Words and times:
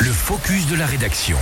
Le 0.00 0.12
focus 0.12 0.66
de 0.68 0.76
la 0.76 0.86
rédaction. 0.86 1.36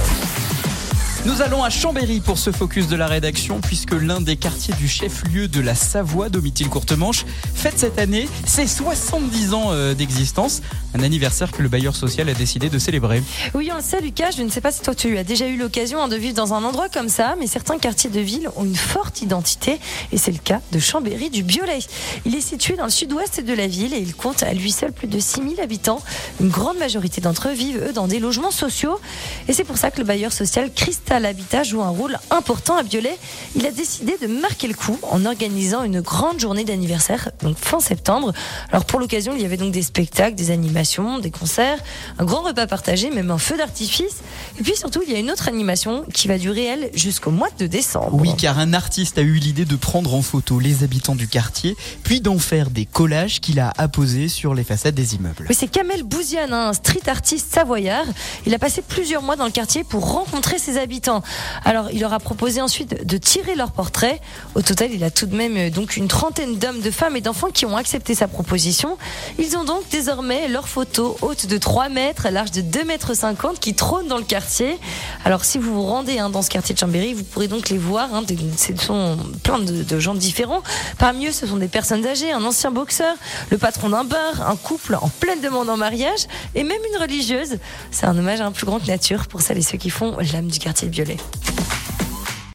Nous 1.27 1.43
allons 1.43 1.63
à 1.65 1.71
Chambéry 1.71 2.21
pour 2.21 2.39
ce 2.39 2.51
focus 2.53 2.89
de 2.89 2.97
la 2.97 3.07
rédaction, 3.07 3.61
puisque 3.61 3.93
l'un 3.93 4.21
des 4.21 4.37
quartiers 4.37 4.75
du 4.75 4.89
chef-lieu 4.89 5.49
de 5.49 5.61
la 5.61 5.75
Savoie, 5.75 6.29
Domitil-Courtemanche, 6.29 7.27
fête 7.67 7.79
cette 7.81 7.99
année 7.99 8.29
ses 8.47 8.69
70 8.69 9.53
ans 9.53 9.73
euh, 9.73 9.93
d'existence. 9.93 10.63
Un 10.95 11.03
anniversaire 11.03 11.51
que 11.51 11.63
le 11.63 11.69
bailleur 11.69 11.97
social 11.97 12.29
a 12.29 12.35
décidé 12.35 12.71
de 12.71 12.79
célébrer. 12.79 13.23
Oui, 13.55 13.71
on 13.73 13.77
le 13.77 13.83
sait, 13.83 14.01
Lucas. 14.01 14.31
Je 14.37 14.43
ne 14.43 14.49
sais 14.49 14.61
pas 14.61 14.71
si 14.71 14.83
toi 14.83 14.95
tu 14.95 15.19
as 15.19 15.25
déjà 15.25 15.49
eu 15.49 15.57
l'occasion 15.57 16.01
hein, 16.01 16.07
de 16.07 16.15
vivre 16.15 16.35
dans 16.35 16.55
un 16.55 16.63
endroit 16.63 16.89
comme 16.89 17.09
ça, 17.09 17.35
mais 17.39 17.49
certains 17.49 17.79
quartiers 17.79 18.09
de 18.09 18.21
ville 18.21 18.49
ont 18.55 18.65
une 18.65 18.77
forte 18.77 19.21
identité, 19.21 19.81
et 20.13 20.17
c'est 20.17 20.31
le 20.31 20.39
cas 20.39 20.61
de 20.71 20.79
Chambéry 20.79 21.29
du 21.29 21.43
Biolay. 21.43 21.81
Il 22.25 22.37
est 22.37 22.41
situé 22.41 22.77
dans 22.77 22.85
le 22.85 22.91
sud-ouest 22.91 23.41
de 23.41 23.53
la 23.53 23.67
ville 23.67 23.93
et 23.95 23.99
il 23.99 24.15
compte 24.15 24.45
à 24.45 24.55
lui 24.55 24.71
seul 24.71 24.93
plus 24.93 25.09
de 25.09 25.19
6000 25.19 25.61
habitants. 25.61 26.01
Une 26.41 26.49
grande 26.49 26.79
majorité 26.79 27.21
d'entre 27.21 27.49
eux 27.49 27.53
vivent, 27.53 27.83
eux, 27.89 27.93
dans 27.93 28.07
des 28.07 28.21
logements 28.21 28.53
sociaux. 28.53 29.01
Et 29.49 29.53
c'est 29.53 29.65
pour 29.65 29.77
ça 29.77 29.91
que 29.91 29.99
le 29.99 30.05
bailleur 30.05 30.33
social 30.33 30.71
Cristal 30.73 31.27
Habitat 31.27 31.65
joue 31.65 31.83
un 31.83 31.91
rôle 31.91 32.17
important 32.31 32.77
à 32.77 32.85
Biolay. 32.85 33.19
Il 33.57 33.67
a 33.67 33.73
décidé 33.73 34.17
de 34.23 34.29
marquer 34.29 34.69
le 34.69 34.75
coup 34.75 34.99
en 35.11 35.27
organisant 35.27 35.83
une 35.83 36.01
grande 36.01 36.39
journée 36.39 36.65
d'anniversaire, 36.65 37.31
donc 37.43 37.56
fin 37.57 37.81
septembre. 37.81 38.33
Alors 38.71 38.85
pour 38.85 39.01
l'occasion, 39.01 39.35
il 39.35 39.43
y 39.43 39.45
avait 39.45 39.57
donc 39.57 39.73
des 39.73 39.83
spectacles, 39.83 40.35
des 40.35 40.51
animations, 40.51 41.19
des 41.19 41.31
concerts, 41.31 41.79
un 42.19 42.25
grand 42.25 42.43
repas 42.43 42.67
partagé, 42.67 43.11
même 43.11 43.31
un 43.31 43.39
feu 43.39 43.57
d'artifice. 43.57 44.17
Et 44.59 44.63
puis 44.63 44.77
surtout, 44.77 45.03
il 45.07 45.13
y 45.13 45.17
a 45.17 45.19
une 45.19 45.31
autre 45.31 45.49
animation 45.49 46.05
qui 46.13 46.29
va 46.29 46.39
durer, 46.39 46.65
elle, 46.65 46.91
jusqu'au 46.95 47.31
mois 47.31 47.49
de 47.59 47.67
décembre. 47.67 48.11
Oui, 48.13 48.31
car 48.37 48.59
un 48.59 48.73
artiste 48.73 49.19
a 49.19 49.23
eu 49.23 49.35
l'idée 49.35 49.65
de 49.65 49.77
prendre 49.77 50.15
en 50.15 50.23
photo 50.23 50.59
les 50.59 50.83
habitants 50.83 51.15
du 51.15 51.29
quartier, 51.29 51.77
puis 52.03 52.21
d'en 52.21 52.39
faire 52.39 52.71
des 52.71 52.87
collages 52.87 53.41
qu'il 53.41 53.61
a 53.61 53.73
apposés 53.77 54.29
sur 54.29 54.55
les 54.55 54.65
façades 54.65 54.95
des 54.95 55.15
immeubles. 55.15 55.47
Oui, 55.49 55.55
c'est 55.55 55.69
Kamel 55.69 56.03
Bouziane, 56.03 56.53
un 56.53 56.73
street 56.73 57.09
artiste 57.09 57.53
savoyard. 57.53 58.07
Il 58.47 58.55
a 58.55 58.59
passé 58.59 58.83
plusieurs 58.87 59.23
mois 59.23 59.37
dans 59.37 59.45
le 59.45 59.51
quartier 59.51 59.85
pour 59.85 60.13
rencontrer 60.13 60.59
ses 60.59 60.79
habitants. 60.79 61.23
Alors, 61.65 61.91
il 61.93 62.01
leur 62.01 62.13
a 62.13 62.19
proposé 62.19 62.61
ensuite 62.61 63.07
de 63.07 63.19
tirer 63.19 63.55
leurs 63.55 63.73
portraits. 63.73 64.21
Au 64.55 64.63
total, 64.63 64.91
il 64.93 65.05
a 65.05 65.11
tout 65.11 65.27
de 65.27 65.37
même 65.37 65.57
euh, 65.57 65.71
donc 65.71 65.97
une 65.97 66.09
trentaine 66.09 66.59
d'hommes, 66.59 66.81
de 66.81 66.91
femmes 66.91 67.17
et 67.17 67.21
d'enfants 67.21 67.46
qui 67.53 67.67
ont 67.67 67.77
accepté 67.77 68.15
sa 68.15 68.29
proposition. 68.29 68.99
Ils 69.39 69.57
ont 69.57 69.65
donc 69.65 69.83
désormais 69.91 70.49
leurs 70.49 70.69
photos 70.69 71.17
hautes 71.23 71.47
de 71.47 71.59
3 71.59 71.89
mètres, 71.89 72.29
larges 72.31 72.51
de 72.51 72.61
2 72.61 72.85
mètres 72.85 73.15
50 73.15 73.61
qui 73.61 73.75
trônent 73.75 74.09
dans 74.09 74.19
le 74.19 74.25
quartier. 74.25 74.79
Alors, 75.25 75.45
si 75.45 75.59
vous 75.59 75.75
vous 75.75 75.83
rendez 75.83 76.19
hein, 76.19 76.31
dans 76.31 76.43
ce 76.43 76.51
quartier 76.51 76.75
de 76.75 76.79
Chambéry, 76.79 77.15
vous 77.15 77.25
pourrez 77.25 77.49
donc 77.49 77.69
les 77.69 77.79
voir. 77.79 78.15
Hein, 78.15 78.25
ce 78.57 78.77
sont 78.77 79.17
plein 79.43 79.59
de, 79.59 79.83
de 79.83 80.01
gens 80.01 80.15
différents. 80.15 80.63
Parmi 80.99 81.27
eux, 81.27 81.33
ce 81.33 81.47
sont 81.47 81.57
des 81.57 81.69
personnes 81.69 82.07
âgées, 82.07 82.33
un 82.33 82.45
ancien 82.45 82.71
boxeur, 82.71 83.15
le 83.51 83.59
patron 83.59 83.91
d'un 83.91 84.05
bar, 84.05 84.49
un 84.49 84.57
couple 84.57 84.97
en 85.01 85.09
pleine 85.09 85.41
demande 85.41 85.69
en 85.69 85.77
mariage 85.77 86.27
et 86.55 86.65
même 86.65 86.81
une 86.93 87.01
religieuse. 87.01 87.59
C'est 87.91 88.07
un 88.07 88.17
hommage 88.17 88.41
à 88.41 88.47
un 88.47 88.53
plus 88.53 88.67
grand 88.67 88.81
que 88.81 88.87
nature 88.87 89.27
pour 89.27 89.41
celles 89.41 89.59
et 89.59 89.63
ceux 89.63 89.79
qui 89.79 89.91
font 89.91 90.17
l'âme 90.33 90.49
du 90.49 90.59
quartier 90.59 90.89
violet. 90.89 91.17